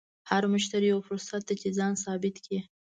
[0.29, 2.59] هر مشتری یو فرصت دی چې ځان ثابت کړې.